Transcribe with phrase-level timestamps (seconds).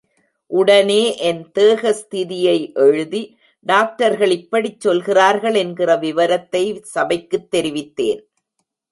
[0.51, 2.73] உடனே என் தேகஸ்திதியை
[2.73, 3.37] எழுதி
[3.59, 6.63] டாக்டர்கள் இப்படிச் சொல்கிறார்கள் என்கிற விவரத்தை
[6.95, 8.21] சபைக்குத் தெரிவித்தேன்.